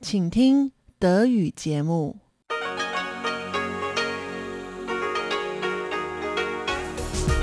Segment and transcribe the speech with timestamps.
[0.00, 2.24] 请听德语节目。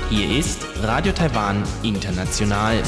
[0.08, 2.82] Hier ist Radio Taiwan International.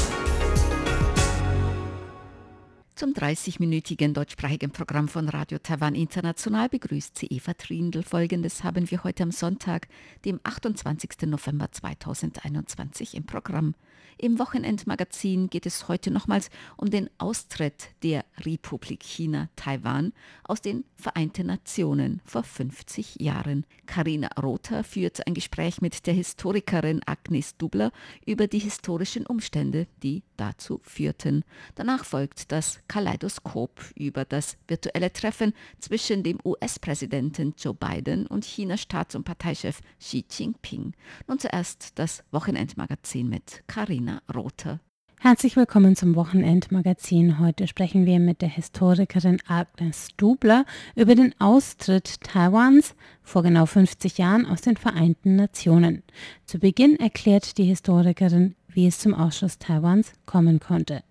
[2.94, 8.02] Zum 30-minütigen deutschsprachigen Programm von Radio Taiwan International begrüßt sie Eva Trindl.
[8.02, 9.88] Folgendes haben wir heute am Sonntag,
[10.24, 11.22] dem 28.
[11.26, 13.74] November 2021 im Programm.
[14.21, 20.11] Im Wochenendmagazin geht es heute nochmals um den Austritt der Republik China Taiwan
[20.43, 23.65] aus den Vereinten Nationen vor 50 Jahren.
[23.85, 27.93] Karina Rother führt ein Gespräch mit der Historikerin Agnes Dubler
[28.25, 31.45] über die historischen Umstände, die dazu führten.
[31.75, 38.81] Danach folgt das Kaleidoskop über das virtuelle Treffen zwischen dem US-Präsidenten Joe Biden und Chinas
[38.81, 40.93] Staats- und Parteichef Xi Jinping.
[41.27, 44.79] Nun zuerst das Wochenendmagazin mit Karina Rother.
[45.21, 47.39] Herzlich willkommen zum Wochenendmagazin.
[47.39, 50.63] Heute sprechen wir mit der Historikerin Agnes Dubler
[50.95, 56.03] über den Austritt Taiwans vor genau 50 Jahren aus den Vereinten Nationen.
[56.45, 61.03] Zu Beginn erklärt die Historikerin, wie es zum Ausschluss Taiwans kommen konnte.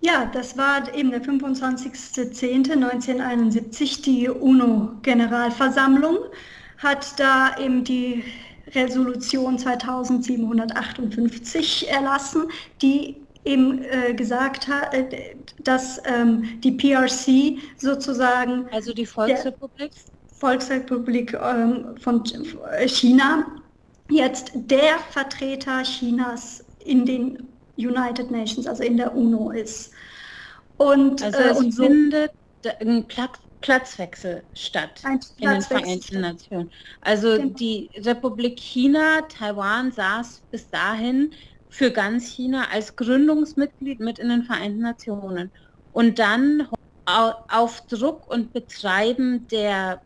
[0.00, 4.04] Ja, das war eben der 25.10.1971.
[4.04, 6.18] Die UNO-Generalversammlung
[6.78, 8.22] hat da eben die
[8.74, 12.44] Resolution 2758 erlassen,
[12.82, 18.66] die eben äh, gesagt hat, äh, dass ähm, die PRC sozusagen...
[18.72, 19.92] Also die Volksrepublik?
[20.38, 22.22] Volksrepublik ähm, von
[22.86, 23.46] China
[24.10, 29.92] jetzt der Vertreter Chinas in den United Nations, also in der UNO ist.
[30.76, 32.32] Und, also äh, und so findet
[32.80, 36.70] ein Platz, Platzwechsel statt ein in den Vereinten Nationen.
[37.00, 37.54] Also genau.
[37.54, 41.32] die Republik China, Taiwan saß bis dahin
[41.68, 45.50] für ganz China als Gründungsmitglied mit in den Vereinten Nationen.
[45.92, 46.68] Und dann
[47.06, 50.00] auf Druck und Betreiben der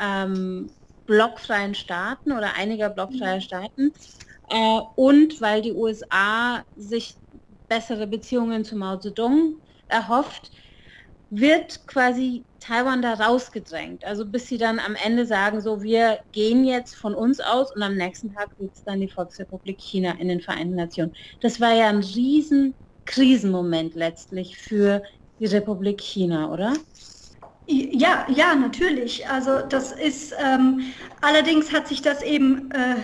[0.00, 0.68] ähm,
[1.06, 3.40] blockfreien Staaten oder einiger blockfreier mhm.
[3.40, 3.92] Staaten
[4.48, 7.14] äh, und weil die USA sich
[7.68, 9.56] bessere Beziehungen zu Mao Zedong
[9.88, 10.50] erhofft,
[11.30, 14.04] wird quasi Taiwan da rausgedrängt.
[14.04, 17.82] Also bis sie dann am Ende sagen, so wir gehen jetzt von uns aus und
[17.82, 21.14] am nächsten Tag sitzt dann die Volksrepublik China in den Vereinten Nationen.
[21.40, 22.74] Das war ja ein riesen
[23.06, 25.02] Krisenmoment letztlich für
[25.38, 26.74] die Republik China, oder?
[27.66, 29.28] Ja, ja, natürlich.
[29.28, 30.80] Also das ist, ähm,
[31.20, 32.96] allerdings hat sich das eben äh,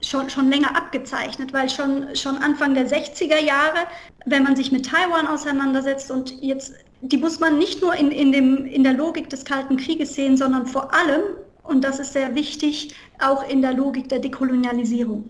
[0.00, 3.78] schon, schon länger abgezeichnet, weil schon, schon Anfang der 60er Jahre,
[4.24, 8.32] wenn man sich mit Taiwan auseinandersetzt und jetzt, die muss man nicht nur in, in,
[8.32, 11.22] dem, in der Logik des Kalten Krieges sehen, sondern vor allem,
[11.62, 15.28] und das ist sehr wichtig, auch in der Logik der Dekolonialisierung.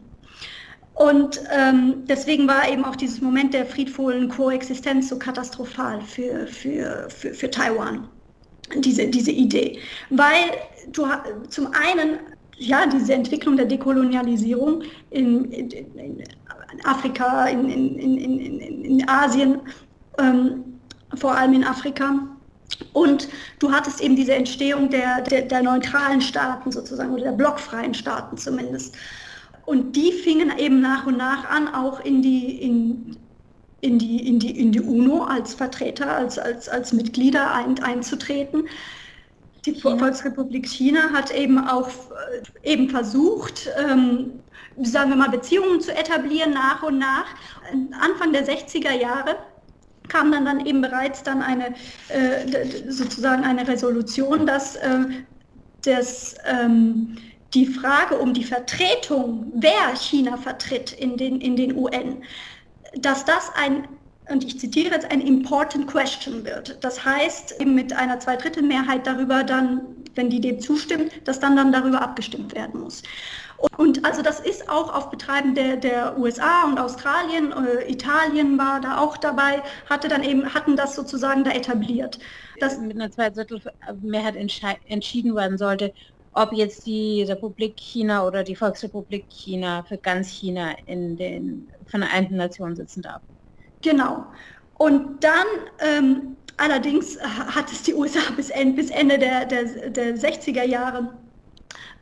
[0.95, 7.09] Und ähm, deswegen war eben auch dieses Moment der friedvollen Koexistenz so katastrophal für, für,
[7.11, 8.09] für, für Taiwan,
[8.79, 9.79] diese, diese Idee.
[10.09, 10.53] Weil
[10.93, 11.05] du
[11.49, 12.19] zum einen
[12.59, 16.25] ja, diese Entwicklung der Dekolonialisierung in, in, in
[16.85, 19.61] Afrika, in, in, Asien,
[20.19, 20.65] ähm,
[21.15, 22.15] vor allem in Afrika.
[22.93, 23.29] Und
[23.59, 28.37] du hattest eben diese Entstehung der, der, der, neutralen Staaten sozusagen oder der blockfreien Staaten
[28.37, 28.97] zumindest.
[29.65, 33.17] Und die fingen eben nach und nach an, auch in die, in,
[33.81, 38.69] in die, in die, in die UNO als Vertreter, als, als, als Mitglieder ein, einzutreten.
[39.65, 39.99] Die China.
[39.99, 44.33] Volksrepublik China hat eben auch äh, eben versucht, ähm,
[44.83, 47.27] sagen wir mal, Beziehungen zu etablieren nach und nach.
[48.01, 49.37] Anfang der 60er Jahre
[50.09, 51.75] kam dann, dann eben bereits dann eine
[52.09, 55.05] äh, sozusagen eine Resolution, dass, äh,
[55.85, 57.17] das, ähm,
[57.55, 62.23] die Frage um die Vertretung, wer China vertritt in den, in den UN,
[62.97, 63.89] dass das ein
[64.29, 66.83] und ich zitiere jetzt, ein important question wird.
[66.83, 69.83] Das heißt, eben mit einer Zweidrittelmehrheit darüber dann,
[70.15, 73.03] wenn die dem zustimmt, dass dann dann darüber abgestimmt werden muss.
[73.77, 78.81] Und also das ist auch auf Betreiben der, der USA und Australien, äh, Italien war
[78.81, 82.19] da auch dabei, hatte dann eben, hatten das sozusagen da etabliert.
[82.61, 84.37] Dass mit einer Zweidrittelmehrheit
[84.87, 85.93] entschieden werden sollte,
[86.33, 92.37] ob jetzt die Republik China oder die Volksrepublik China für ganz China in den Vereinten
[92.37, 93.23] Nationen sitzen darf.
[93.83, 94.27] Genau.
[94.79, 95.47] Und dann
[95.81, 101.15] ähm, allerdings hat es die USA bis, bis Ende der, der, der 60er Jahre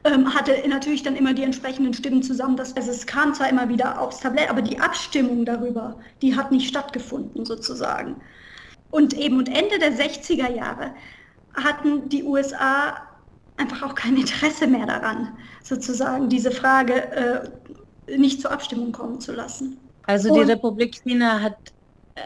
[0.04, 2.56] hatte natürlich dann immer die entsprechenden Stimmen zusammen.
[2.56, 6.52] Das, also es kam zwar immer wieder aufs Tablett, aber die Abstimmung darüber, die hat
[6.52, 8.16] nicht stattgefunden sozusagen.
[8.90, 10.94] Und eben und Ende der 60er Jahre
[11.54, 12.96] hatten die USA
[13.56, 19.32] einfach auch kein Interesse mehr daran, sozusagen diese Frage äh, nicht zur Abstimmung kommen zu
[19.32, 19.78] lassen.
[20.06, 21.56] Also die Republik China hat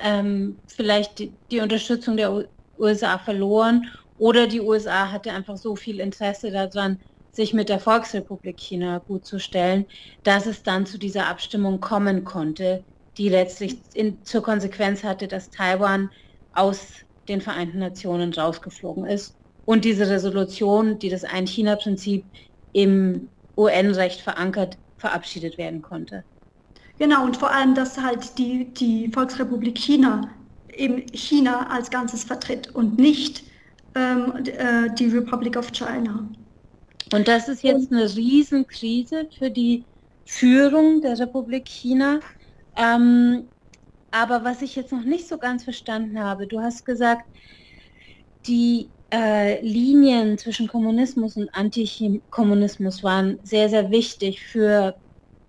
[0.02, 2.44] ähm, vielleicht die, die, Unterstützung der
[2.78, 3.86] USA verloren
[4.18, 6.98] oder die USA hatte einfach so viel Interesse daran,
[7.32, 9.86] sich mit der Volksrepublik China gut zu stellen,
[10.24, 12.82] dass es dann zu dieser Abstimmung kommen konnte,
[13.16, 16.10] die letztlich in, zur Konsequenz hatte, dass Taiwan
[16.52, 16.88] aus
[17.28, 19.34] den Vereinten Nationen rausgeflogen ist
[19.66, 22.24] und diese Resolution, die das Ein-China-Prinzip
[22.72, 26.24] im UN-Recht verankert, verabschiedet werden konnte.
[26.98, 30.30] Genau, und vor allem, dass halt die, die Volksrepublik China
[30.74, 33.44] eben China als Ganzes vertritt und nicht
[33.94, 36.28] ähm, äh, die Republic of China.
[37.12, 39.84] Und das ist jetzt eine Riesenkrise für die
[40.24, 42.20] Führung der Republik China.
[42.76, 43.48] Ähm,
[44.10, 47.24] aber was ich jetzt noch nicht so ganz verstanden habe, du hast gesagt,
[48.46, 54.94] die äh, Linien zwischen Kommunismus und Antikommunismus waren sehr, sehr wichtig für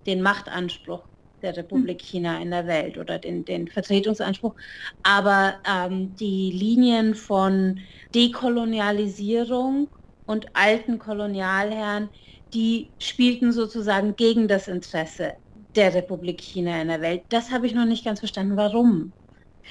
[0.06, 1.04] den Machtanspruch
[1.42, 4.56] der Republik China in der Welt oder den, den Vertretungsanspruch.
[5.04, 7.80] Aber ähm, die Linien von
[8.14, 9.88] Dekolonialisierung
[10.30, 12.10] und alten Kolonialherren,
[12.54, 15.34] die spielten sozusagen gegen das Interesse
[15.76, 17.24] der Republik China in der Welt.
[17.30, 18.56] Das habe ich noch nicht ganz verstanden.
[18.58, 19.12] Warum?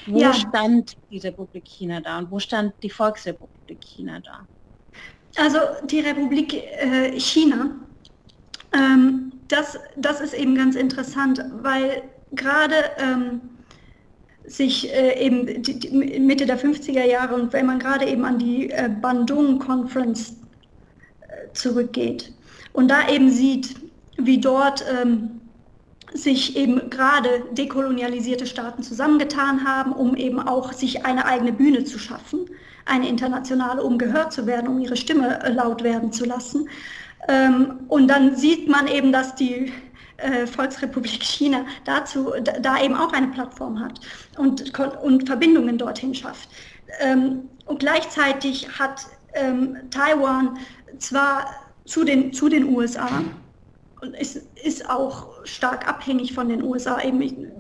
[0.07, 0.33] Wo ja.
[0.33, 4.47] stand die Republik China da und wo stand die Volksrepublik China da?
[5.43, 7.71] Also die Republik äh, China
[8.73, 12.03] ähm, das, das ist eben ganz interessant, weil
[12.33, 13.41] gerade ähm,
[14.45, 18.39] sich äh, eben die, die Mitte der 50er Jahre und wenn man gerade eben an
[18.39, 20.37] die äh, Bandung Conference
[21.59, 22.33] zurückgeht
[22.73, 23.77] und da eben sieht,
[24.17, 25.41] wie dort ähm,
[26.13, 31.99] sich eben gerade dekolonialisierte Staaten zusammengetan haben, um eben auch sich eine eigene Bühne zu
[31.99, 32.47] schaffen,
[32.87, 36.69] eine internationale, um gehört zu werden, um ihre Stimme äh, laut werden zu lassen.
[37.29, 39.73] Ähm, und dann sieht man eben, dass die
[40.17, 44.01] äh, Volksrepublik China dazu, da eben auch eine Plattform hat
[44.39, 46.49] und, und Verbindungen dorthin schafft.
[47.01, 50.59] Ähm, und gleichzeitig hat ähm, Taiwan
[50.99, 51.47] zwar
[51.85, 53.25] zu den, zu den USA
[54.01, 57.51] und ist, ist auch stark abhängig von den USA, eben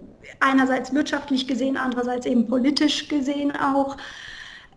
[0.41, 3.97] einerseits wirtschaftlich gesehen, andererseits eben politisch gesehen auch.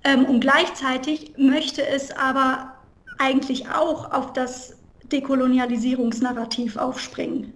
[0.04, 2.74] und gleichzeitig möchte es aber
[3.20, 4.78] eigentlich auch auf das
[5.12, 7.54] Dekolonialisierungsnarrativ aufspringen.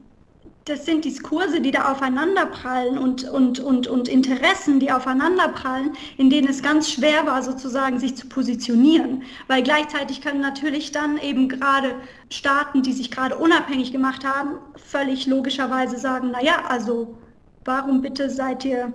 [0.68, 6.48] Das sind Diskurse, die da aufeinanderprallen und, und, und, und Interessen, die aufeinanderprallen, in denen
[6.50, 9.22] es ganz schwer war, sozusagen sich zu positionieren.
[9.46, 11.94] Weil gleichzeitig können natürlich dann eben gerade
[12.32, 17.16] Staaten, die sich gerade unabhängig gemacht haben, völlig logischerweise sagen, naja, also
[17.64, 18.92] warum bitte seid ihr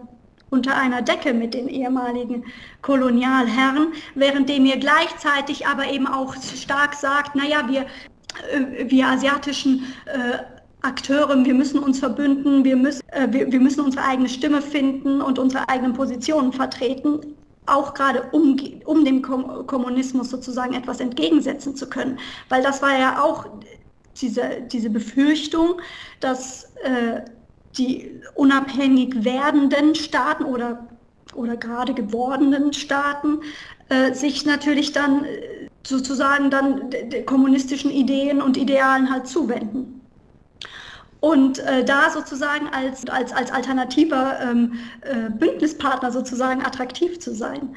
[0.50, 2.46] unter einer Decke mit den ehemaligen
[2.82, 10.38] Kolonialherren, währenddem ihr gleichzeitig aber eben auch stark sagt, naja, wir, äh, wir asiatischen äh,
[10.82, 15.20] Akteure, wir müssen uns verbünden, wir müssen, äh, wir, wir müssen unsere eigene Stimme finden
[15.20, 17.20] und unsere eigenen Positionen vertreten,
[17.66, 22.18] auch gerade um, um dem Kommunismus sozusagen etwas entgegensetzen zu können.
[22.48, 23.46] Weil das war ja auch
[24.16, 25.80] diese, diese Befürchtung,
[26.20, 27.20] dass äh,
[27.78, 30.86] die unabhängig werdenden Staaten oder,
[31.34, 33.40] oder gerade gewordenen Staaten
[33.88, 36.90] äh, sich natürlich dann äh, sozusagen dann
[37.26, 39.99] kommunistischen Ideen und Idealen halt zuwenden.
[41.20, 44.72] Und äh, da sozusagen als, als, als alternativer ähm,
[45.02, 47.74] äh, Bündnispartner sozusagen attraktiv zu sein.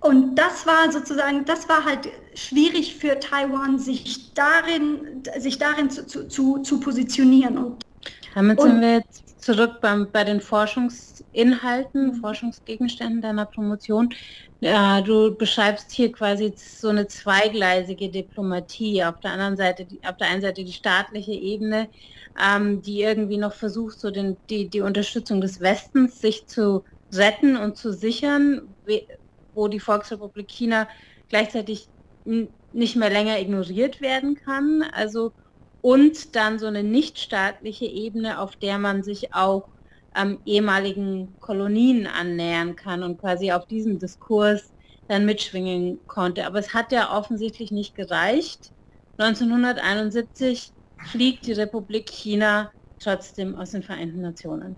[0.00, 6.28] Und das war sozusagen, das war halt schwierig für Taiwan, sich darin, sich darin zu,
[6.28, 7.58] zu, zu positionieren.
[7.58, 7.84] Und,
[8.34, 14.10] Damit sind wir jetzt zurück beim, bei den Forschungsinhalten, Forschungsgegenständen deiner Promotion.
[14.60, 19.04] Ja, du beschreibst hier quasi so eine zweigleisige Diplomatie.
[19.04, 21.88] Auf der anderen Seite, auf der einen Seite die staatliche Ebene,
[22.42, 27.56] ähm, die irgendwie noch versucht, so den, die, die Unterstützung des Westens sich zu retten
[27.56, 28.74] und zu sichern,
[29.54, 30.88] wo die Volksrepublik China
[31.28, 31.88] gleichzeitig
[32.72, 34.82] nicht mehr länger ignoriert werden kann.
[34.92, 35.32] Also
[35.82, 39.68] und dann so eine nichtstaatliche Ebene, auf der man sich auch
[40.18, 44.72] ähm, ehemaligen Kolonien annähern kann und quasi auf diesem Diskurs
[45.08, 46.46] dann mitschwingen konnte.
[46.46, 48.72] Aber es hat ja offensichtlich nicht gereicht.
[49.18, 50.72] 1971
[51.10, 54.76] fliegt die Republik China trotzdem aus den Vereinten Nationen.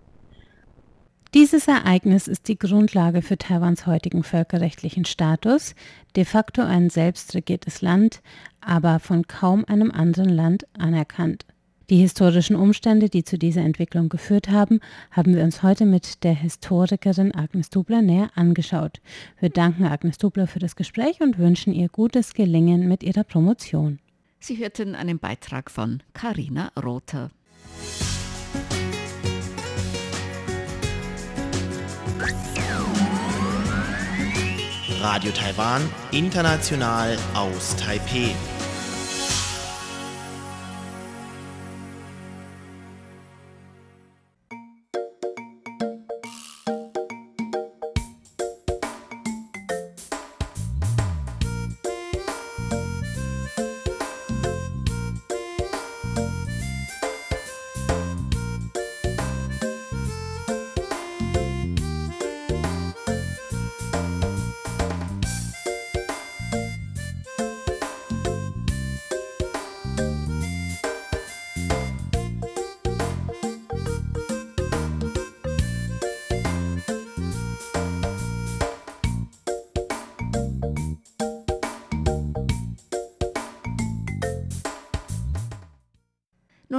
[1.33, 5.77] Dieses Ereignis ist die Grundlage für Taiwans heutigen völkerrechtlichen Status,
[6.17, 8.21] de facto ein selbstregiertes Land,
[8.61, 11.47] aber von kaum einem anderen Land anerkannt.
[11.91, 14.79] Die historischen Umstände, die zu dieser Entwicklung geführt haben,
[15.11, 19.01] haben wir uns heute mit der Historikerin Agnes Dubler näher angeschaut.
[19.41, 23.99] Wir danken Agnes Dubler für das Gespräch und wünschen ihr gutes Gelingen mit ihrer Promotion.
[24.39, 27.33] Sie hörten einen Beitrag von Karina Rother.
[35.01, 35.83] Radio Taiwan,
[36.13, 38.33] international aus Taipeh.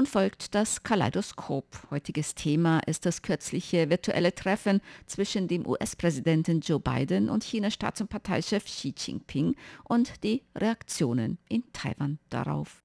[0.01, 1.63] Nun folgt das Kaleidoskop.
[1.91, 8.01] Heutiges Thema ist das kürzliche virtuelle Treffen zwischen dem US-Präsidenten Joe Biden und Chinas Staats-
[8.01, 9.53] und Parteichef Xi Jinping
[9.83, 12.81] und die Reaktionen in Taiwan darauf.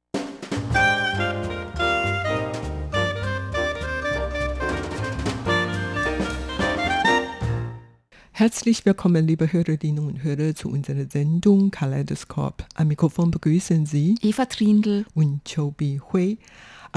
[8.33, 12.67] Herzlich willkommen, liebe Hörerinnen und Hörer, zu unserer Sendung Kaleidoskop.
[12.75, 16.37] Am Mikrofon begrüßen Sie Eva Trindl und Chobi Hui.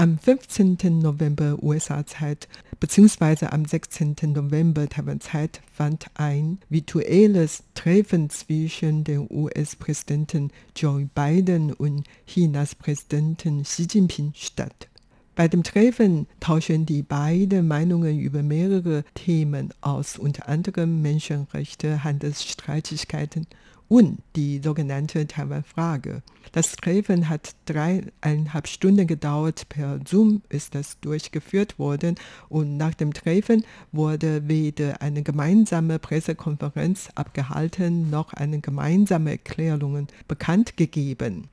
[0.00, 0.78] Am 15.
[0.98, 2.48] November USA-Zeit
[2.80, 3.44] bzw.
[3.50, 4.16] am 16.
[4.32, 13.86] November Taiwan-Zeit fand ein virtuelles Treffen zwischen dem US-Präsidenten Joe Biden und Chinas Präsidenten Xi
[13.90, 14.88] Jinping statt.
[15.34, 23.46] Bei dem Treffen tauschen die beiden Meinungen über mehrere Themen aus, unter anderem Menschenrechte, Handelsstreitigkeiten
[23.90, 26.22] und die sogenannte Taiwan-Frage.
[26.52, 29.68] Das Treffen hat dreieinhalb Stunden gedauert.
[29.68, 32.14] Per Zoom ist das durchgeführt worden
[32.48, 40.76] und nach dem Treffen wurde weder eine gemeinsame Pressekonferenz abgehalten noch eine gemeinsame Erklärung bekannt
[40.76, 41.48] gegeben.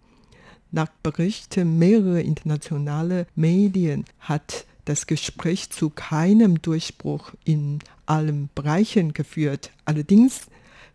[0.71, 9.71] Nach Berichten mehrerer internationaler Medien hat das Gespräch zu keinem Durchbruch in allen Bereichen geführt.
[9.85, 10.45] Allerdings,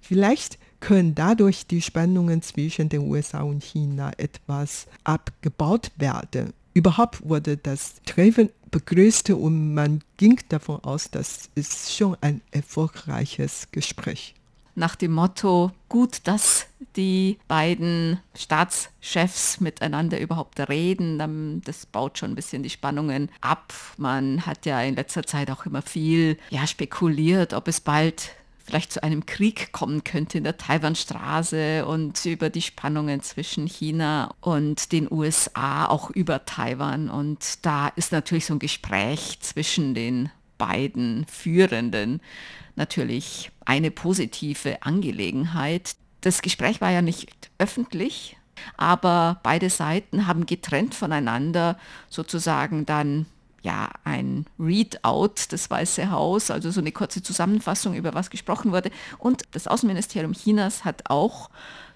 [0.01, 6.53] vielleicht können dadurch die Spannungen zwischen den USA und China etwas abgebaut werden.
[6.75, 13.69] Überhaupt wurde das Treffen begrüßt und man ging davon aus, dass es schon ein erfolgreiches
[13.71, 14.35] Gespräch
[14.75, 22.35] nach dem Motto, gut, dass die beiden Staatschefs miteinander überhaupt reden, das baut schon ein
[22.35, 23.73] bisschen die Spannungen ab.
[23.97, 28.31] Man hat ja in letzter Zeit auch immer viel ja, spekuliert, ob es bald
[28.65, 34.35] vielleicht zu einem Krieg kommen könnte in der Taiwanstraße und über die Spannungen zwischen China
[34.41, 37.11] und den USA, auch über Taiwan.
[37.11, 42.21] Und da ist natürlich so ein Gespräch zwischen den beiden Führenden
[42.77, 45.97] natürlich eine positive Angelegenheit.
[46.21, 48.37] Das Gespräch war ja nicht öffentlich,
[48.77, 51.79] aber beide Seiten haben getrennt voneinander
[52.09, 53.27] sozusagen dann
[53.63, 58.91] ja ein Readout des Weiße Haus, also so eine kurze Zusammenfassung über was gesprochen wurde.
[59.19, 61.51] Und das Außenministerium Chinas hat auch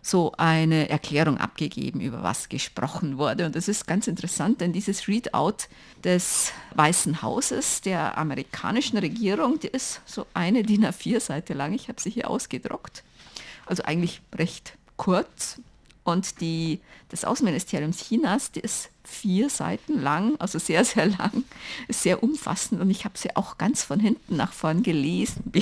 [0.06, 3.44] so eine Erklärung abgegeben, über was gesprochen wurde.
[3.44, 5.66] Und das ist ganz interessant, denn dieses Readout
[6.04, 11.72] des Weißen Hauses der amerikanischen Regierung, die ist so eine DIN A4-Seite lang.
[11.72, 13.02] Ich habe sie hier ausgedruckt.
[13.66, 15.60] Also eigentlich recht kurz.
[16.06, 16.78] Und die
[17.10, 21.42] des Außenministeriums Chinas, die ist vier Seiten lang, also sehr, sehr lang,
[21.88, 25.52] ist sehr umfassend und ich habe sie auch ganz von hinten nach vorn gelesen.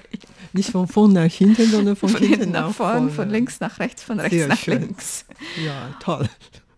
[0.54, 3.10] Nicht von vorn nach hinten, sondern von, von hinten nach, nach vorn, vorne.
[3.10, 4.80] von links nach rechts, von rechts sehr nach schön.
[4.80, 5.26] links.
[5.62, 6.30] Ja, toll.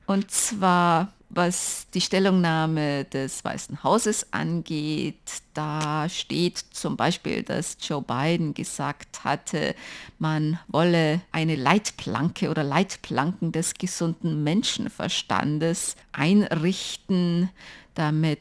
[0.06, 8.02] Und zwar was die Stellungnahme des Weißen Hauses angeht, da steht zum Beispiel, dass Joe
[8.02, 9.74] Biden gesagt hatte,
[10.18, 17.48] man wolle eine Leitplanke oder Leitplanken des gesunden Menschenverstandes einrichten,
[17.94, 18.40] damit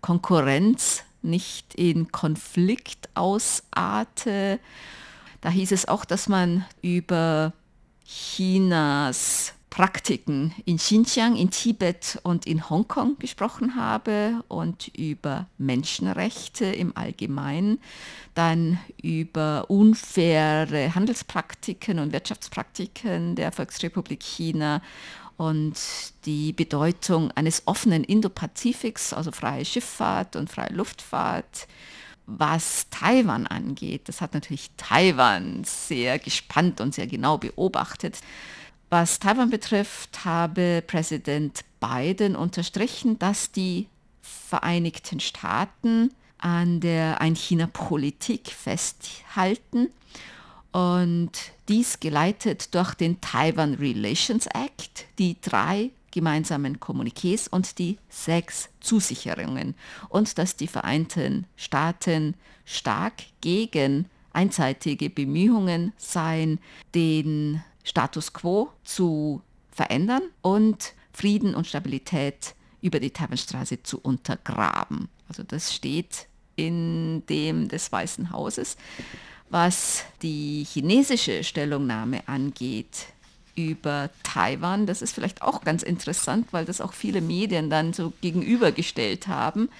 [0.00, 4.60] Konkurrenz nicht in Konflikt ausarte.
[5.40, 7.52] Da hieß es auch, dass man über
[8.04, 16.96] Chinas Praktiken in Xinjiang, in Tibet und in Hongkong gesprochen habe und über Menschenrechte im
[16.96, 17.78] Allgemeinen,
[18.34, 24.82] dann über unfaire Handelspraktiken und Wirtschaftspraktiken der Volksrepublik China
[25.36, 25.76] und
[26.24, 31.68] die Bedeutung eines offenen Indo-Pazifiks, also freie Schifffahrt und freie Luftfahrt.
[32.26, 38.18] Was Taiwan angeht, das hat natürlich Taiwan sehr gespannt und sehr genau beobachtet.
[38.90, 43.86] Was Taiwan betrifft, habe Präsident Biden unterstrichen, dass die
[44.22, 49.88] Vereinigten Staaten an der Ein-China-Politik festhalten.
[50.72, 51.32] und
[51.68, 59.74] dies geleitet durch den Taiwan Relations Act, die drei gemeinsamen Kommuniqués und die sechs Zusicherungen
[60.08, 66.60] und dass die Vereinten Staaten stark gegen einseitige Bemühungen seien,
[66.94, 75.08] den Status quo zu verändern und Frieden und Stabilität über die Taiwanstraße zu untergraben.
[75.28, 76.26] Also das steht
[76.56, 78.76] in dem des Weißen Hauses.
[79.50, 83.06] Was die chinesische Stellungnahme angeht
[83.54, 88.12] über Taiwan, das ist vielleicht auch ganz interessant, weil das auch viele Medien dann so
[88.20, 89.70] gegenübergestellt haben.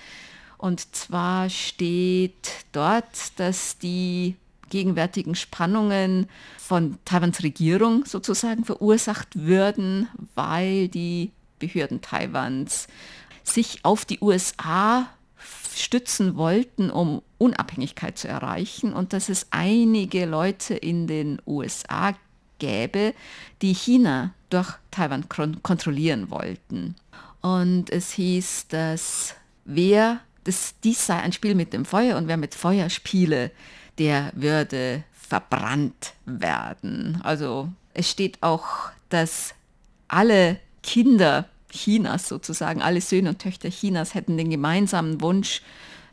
[0.57, 4.35] Und zwar steht dort, dass die
[4.69, 6.27] gegenwärtigen Spannungen
[6.59, 12.89] von Taiwans Regierung sozusagen verursacht würden, weil die Behörden Taiwans
[13.43, 15.09] sich auf die USA
[15.75, 22.15] stützen wollten, um Unabhängigkeit zu erreichen und dass es einige Leute in den USA
[22.59, 23.15] gäbe,
[23.63, 25.29] die China durch Taiwan
[25.63, 26.97] kontrollieren wollten.
[27.41, 29.35] Und es hieß, dass
[29.65, 33.53] wer, das, dies sei ein Spiel mit dem Feuer und wer mit Feuer spiele,
[33.99, 37.21] der würde verbrannt werden.
[37.23, 38.67] Also es steht auch,
[39.09, 39.55] dass
[40.07, 45.63] alle Kinder Chinas sozusagen, alle Söhne und Töchter Chinas hätten den gemeinsamen Wunsch,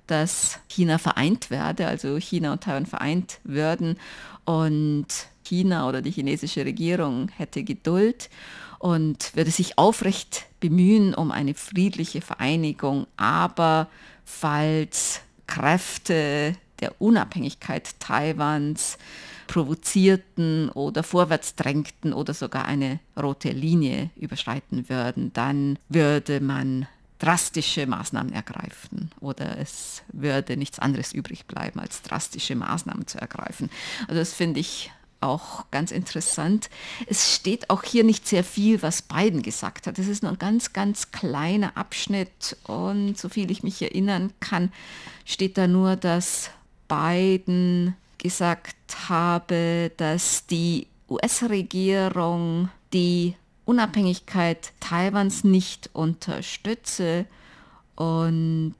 [0.08, 3.98] dass China vereint werde, also China und Taiwan vereint würden.
[4.44, 5.08] Und
[5.44, 8.30] China oder die chinesische Regierung hätte Geduld
[8.80, 13.08] und würde sich aufrecht bemühen um eine friedliche Vereinigung.
[13.18, 13.88] Aber
[14.25, 18.98] falls Kräfte der Unabhängigkeit Taiwans
[19.48, 26.88] provozierten oder vorwärts drängten oder sogar eine rote Linie überschreiten würden, dann würde man
[27.20, 33.70] drastische Maßnahmen ergreifen oder es würde nichts anderes übrig bleiben, als drastische Maßnahmen zu ergreifen.
[34.08, 34.91] Also das finde ich
[35.22, 36.70] auch ganz interessant.
[37.08, 39.98] Es steht auch hier nicht sehr viel, was Biden gesagt hat.
[39.98, 44.71] Es ist nur ein ganz, ganz kleiner Abschnitt und soviel ich mich erinnern kann,
[45.23, 46.52] steht da nur, dass
[46.88, 48.76] Biden gesagt
[49.10, 57.26] habe, dass die US-Regierung die Unabhängigkeit Taiwans nicht unterstütze
[57.95, 58.76] und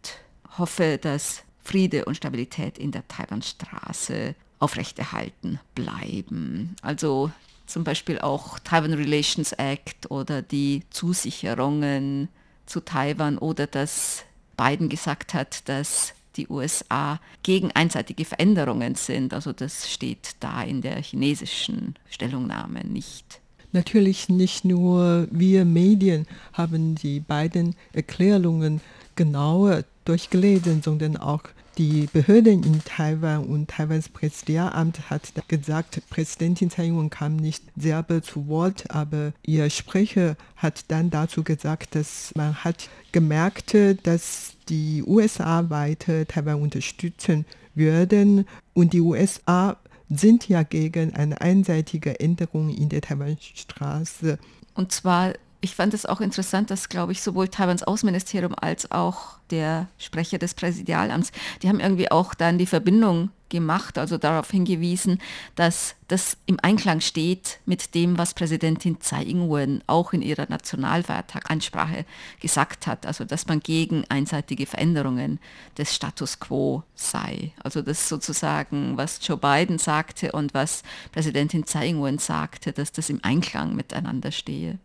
[0.58, 6.76] hoffe, dass Friede und Stabilität in der Taiwanstraße aufrechterhalten bleiben.
[6.82, 7.32] Also
[7.66, 12.30] zum Beispiel auch Taiwan Relations Act oder die Zusicherungen
[12.66, 14.24] zu Taiwan oder dass
[14.58, 19.34] Biden gesagt hat, dass die USA gegen einseitige Veränderungen sind.
[19.34, 23.42] Also das steht da in der chinesischen Stellungnahme nicht.
[23.72, 28.80] Natürlich nicht nur wir Medien haben die beiden Erklärungen
[29.16, 31.44] genauer durchgelesen, sondern auch
[31.78, 38.22] die Behörden in Taiwan und Taiwans Präsidialamt hat gesagt, Präsidentin Tsai Ing-wen kam nicht selber
[38.22, 45.04] zu Wort, aber ihr Sprecher hat dann dazu gesagt, dass man hat gemerkt, dass die
[45.06, 49.78] USA weiter Taiwan unterstützen würden und die USA
[50.10, 54.38] sind ja gegen eine einseitige Änderung in der Taiwanstraße.
[54.76, 55.34] Und zwar
[55.66, 60.38] ich fand es auch interessant, dass, glaube ich, sowohl Taiwans Außenministerium als auch der Sprecher
[60.38, 61.32] des Präsidialamts,
[61.64, 65.20] die haben irgendwie auch dann die Verbindung gemacht, also darauf hingewiesen,
[65.56, 72.06] dass das im Einklang steht mit dem, was Präsidentin Tsai Ing-wen auch in ihrer Nationalfeiertag-Ansprache
[72.40, 75.40] gesagt hat, also dass man gegen einseitige Veränderungen
[75.80, 77.54] des Status quo sei.
[77.64, 83.10] Also das sozusagen, was Joe Biden sagte und was Präsidentin Tsai Ing-wen sagte, dass das
[83.10, 84.78] im Einklang miteinander stehe.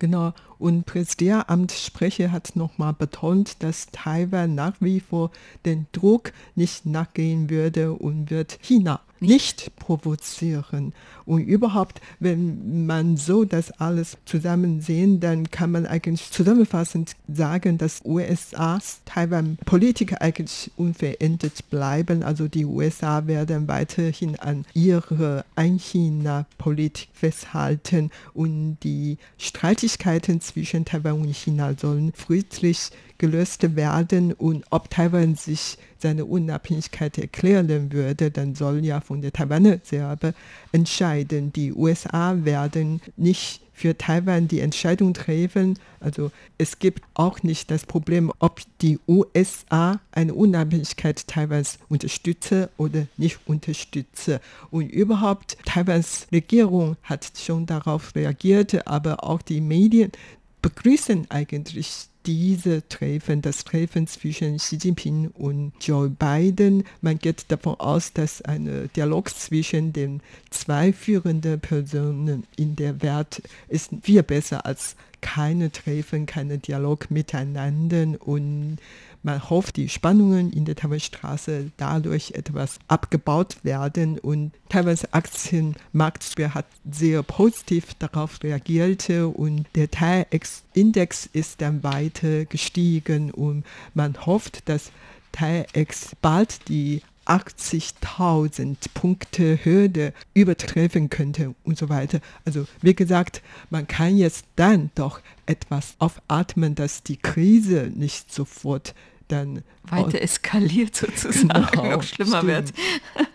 [0.00, 0.32] Genau.
[0.60, 5.30] Und Präsidialamtssprecher hat nochmal betont, dass Taiwan nach wie vor
[5.64, 10.92] den Druck nicht nachgehen würde und wird China nicht provozieren.
[11.26, 17.78] Und überhaupt, wenn man so das alles zusammen sehen, dann kann man eigentlich zusammenfassend sagen,
[17.78, 22.22] dass USAs Taiwan-Politik eigentlich unverändert bleiben.
[22.22, 31.34] Also die USA werden weiterhin an ihrer Ein-China-Politik festhalten und die Streitigkeiten zwischen Taiwan und
[31.34, 38.84] China sollen friedlich gelöst werden und ob Taiwan sich seine Unabhängigkeit erklären würde, dann soll
[38.84, 40.32] ja von der Taiwaner selber
[40.72, 41.52] entscheiden.
[41.52, 45.78] Die USA werden nicht für Taiwan die Entscheidung treffen.
[46.00, 53.06] Also es gibt auch nicht das Problem, ob die USA eine Unabhängigkeit Taiwans unterstütze oder
[53.16, 54.40] nicht unterstütze.
[54.70, 60.12] Und überhaupt, Taiwans Regierung hat schon darauf reagiert, aber auch die Medien
[60.62, 67.80] begrüßen eigentlich diese Treffen, das Treffen zwischen Xi Jinping und Joe Biden, man geht davon
[67.80, 70.20] aus, dass ein Dialog zwischen den
[70.50, 78.06] zwei führenden Personen in der Welt ist viel besser als keine Treffen, keine Dialog miteinander
[78.20, 78.78] und
[79.22, 84.18] man hofft, die Spannungen in der Taiwanstraße dadurch etwas abgebaut werden.
[84.18, 89.10] Und Taiwans Aktienmarkt hat sehr positiv darauf reagiert.
[89.10, 93.30] Und der TAIEX-Index ist dann weiter gestiegen.
[93.30, 94.90] Und man hofft, dass
[95.32, 102.20] TAIEX bald die 80.000 Punkte Hürde übertreffen könnte und so weiter.
[102.44, 108.94] Also wie gesagt, man kann jetzt dann doch etwas aufatmen, dass die Krise nicht sofort
[109.30, 112.46] dann weiter eskaliert sozusagen, genau, noch schlimmer stimmt.
[112.46, 112.72] wird.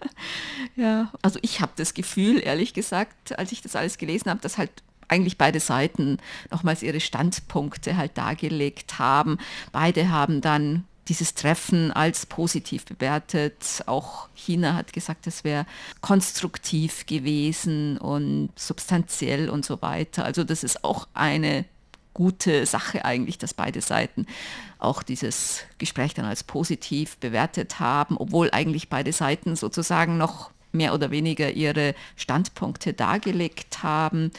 [0.76, 4.58] ja, also ich habe das Gefühl, ehrlich gesagt, als ich das alles gelesen habe, dass
[4.58, 4.72] halt
[5.08, 6.18] eigentlich beide Seiten
[6.52, 9.38] nochmals ihre Standpunkte halt dargelegt haben.
[9.72, 13.84] Beide haben dann dieses Treffen als positiv bewertet.
[13.86, 15.66] Auch China hat gesagt, es wäre
[16.02, 20.26] konstruktiv gewesen und substanziell und so weiter.
[20.26, 21.66] Also das ist auch eine
[22.16, 24.26] gute Sache eigentlich, dass beide Seiten
[24.80, 30.94] auch dieses Gespräch dann als positiv bewertet haben, obwohl eigentlich beide Seiten sozusagen noch mehr
[30.94, 34.32] oder weniger ihre Standpunkte dargelegt haben.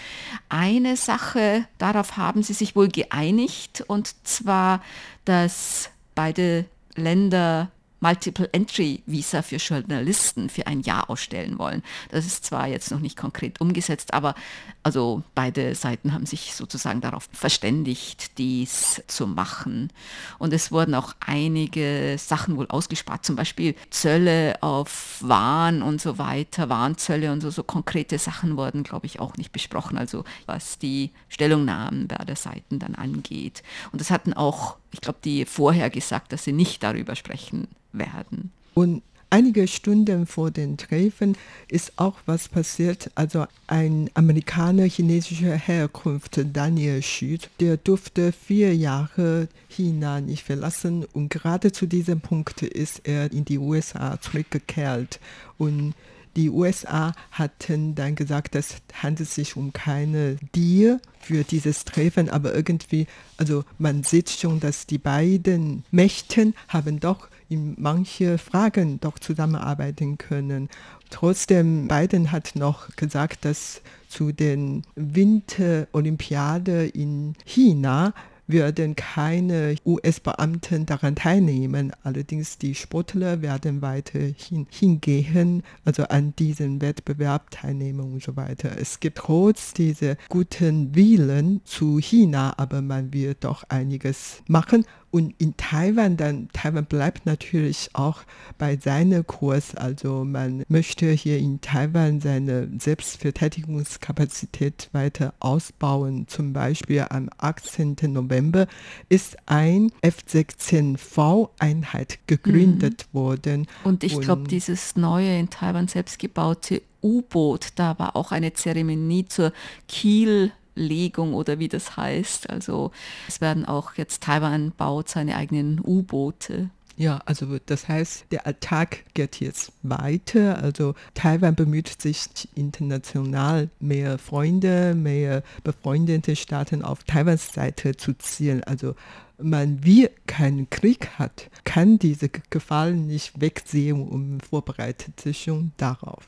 [0.49, 4.83] Eine Sache, darauf haben sie sich wohl geeinigt, und zwar,
[5.25, 11.83] dass beide Länder Multiple-Entry-Visa für Journalisten für ein Jahr ausstellen wollen.
[12.11, 14.35] Das ist zwar jetzt noch nicht konkret umgesetzt, aber
[14.83, 19.93] also beide Seiten haben sich sozusagen darauf verständigt, dies zu machen.
[20.39, 26.19] Und es wurden auch einige Sachen wohl ausgespart, zum Beispiel Zölle auf Waren und so
[26.19, 30.79] weiter, Warnzölle und so, so konkrete Sachen wurden, glaube ich, auch nicht besprochen, also was
[30.79, 33.63] die Stellungnahmen beider Seiten dann angeht.
[33.93, 38.51] Und das hatten auch, ich glaube, die vorher gesagt, dass sie nicht darüber sprechen werden.
[38.73, 41.37] Und einige Stunden vor dem Treffen
[41.69, 43.11] ist auch was passiert.
[43.15, 51.29] Also ein Amerikaner chinesischer Herkunft, Daniel Xu, der durfte vier Jahre China nicht verlassen und
[51.29, 55.21] gerade zu diesem Punkt ist er in die USA zurückgekehrt.
[55.59, 55.93] Und
[56.37, 62.55] die USA hatten dann gesagt, das handelt sich um keine Deal für dieses Treffen, aber
[62.55, 63.07] irgendwie,
[63.38, 70.18] also man sieht schon, dass die beiden Mächten haben doch in manche Fragen doch zusammenarbeiten
[70.18, 70.68] können.
[71.11, 78.12] Trotzdem, Biden hat noch gesagt, dass zu den Winterolympiade in China
[78.47, 81.93] werden keine US-Beamten daran teilnehmen.
[82.03, 88.71] Allerdings die Sportler werden weiterhin hingehen, also an diesem Wettbewerb teilnehmen und so weiter.
[88.79, 95.35] Es gibt trotz dieser guten Willen zu China, aber man wird doch einiges machen und
[95.38, 98.23] in Taiwan, dann Taiwan bleibt natürlich auch
[98.59, 99.75] bei seinem Kurs.
[99.75, 106.29] Also man möchte hier in Taiwan seine Selbstverteidigungskapazität weiter ausbauen.
[106.29, 107.97] Zum Beispiel am 18.
[108.09, 108.69] November
[109.09, 113.19] ist ein F-16V-Einheit gegründet mhm.
[113.19, 113.66] worden.
[113.85, 119.25] Und ich glaube, dieses neue in Taiwan selbst gebaute U-Boot, da war auch eine Zeremonie
[119.27, 119.53] zur
[119.88, 122.49] Kiel Legung oder wie das heißt.
[122.49, 122.93] Also
[123.27, 126.71] es werden auch jetzt Taiwan baut seine eigenen U-Boote.
[126.99, 130.62] Ja, also das heißt, der Alltag geht jetzt weiter.
[130.62, 138.65] Also Taiwan bemüht sich international mehr Freunde, mehr befreundete Staaten auf Taiwans Seite zu ziehen.
[138.65, 138.95] Also
[139.39, 146.25] man wie keinen Krieg hat, kann diese Gefahr nicht wegsehen und vorbereitet sich schon darauf.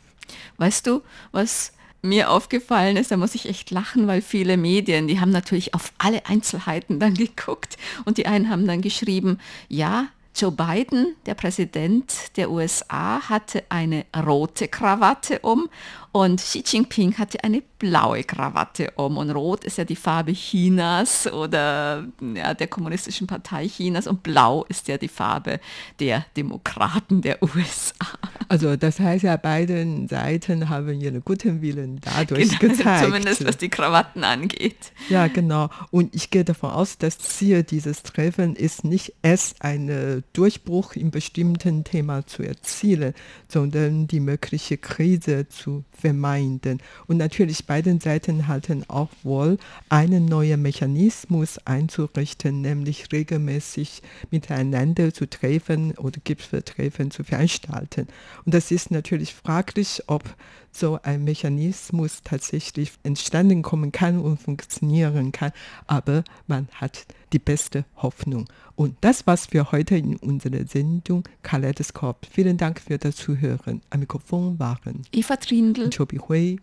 [0.59, 1.01] Weißt du,
[1.33, 5.75] was mir aufgefallen ist, da muss ich echt lachen, weil viele Medien, die haben natürlich
[5.75, 11.35] auf alle Einzelheiten dann geguckt und die einen haben dann geschrieben, ja, Joe Biden, der
[11.35, 15.69] Präsident der USA, hatte eine rote Krawatte um
[16.13, 19.17] und Xi Jinping hatte eine blaue Krawatte um.
[19.19, 24.65] Und rot ist ja die Farbe Chinas oder ja, der Kommunistischen Partei Chinas und blau
[24.69, 25.61] ist ja die Farbe
[26.01, 28.07] der Demokraten der USA.
[28.49, 33.05] Also das heißt ja, beide Seiten haben ihren guten Willen dadurch genau, gezeigt.
[33.05, 34.93] Zumindest was die Krawatten angeht.
[35.09, 35.69] Ja, genau.
[35.91, 41.11] Und ich gehe davon aus, das Ziel dieses Treffen ist nicht erst einen Durchbruch im
[41.11, 43.15] bestimmten Thema zu erzielen,
[43.49, 46.81] sondern die mögliche Krise zu vermeiden.
[47.07, 49.59] Und natürlich beiden Seiten halten auch wohl,
[49.89, 58.07] einen neuen Mechanismus einzurichten, nämlich regelmäßig miteinander zu treffen oder Gipfeltreffen zu veranstalten.
[58.45, 60.25] Und das ist natürlich fraglich, ob
[60.71, 65.53] so ein Mechanismus tatsächlich entstanden kommen kann und funktionieren kann.
[65.87, 68.49] Aber man hat die beste Hoffnung.
[68.75, 72.27] Und das war's für heute in unserer Sendung Kaleidoskop.
[72.31, 73.83] Vielen Dank für das Zuhören.
[73.91, 76.59] Am Mikrofon waren Eva Trindl und Chobi Hui.